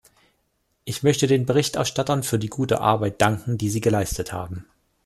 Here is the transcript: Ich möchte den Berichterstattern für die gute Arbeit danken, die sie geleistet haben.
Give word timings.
Ich 0.83 1.03
möchte 1.03 1.27
den 1.27 1.45
Berichterstattern 1.45 2.23
für 2.23 2.39
die 2.39 2.47
gute 2.49 2.81
Arbeit 2.81 3.21
danken, 3.21 3.59
die 3.59 3.69
sie 3.69 3.81
geleistet 3.81 4.33
haben. 4.33 4.65